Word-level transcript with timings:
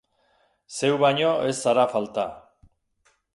Zeu 0.77 0.97
baino 1.03 1.29
ez 1.49 1.53
zara 1.67 1.85
falta. 1.93 2.25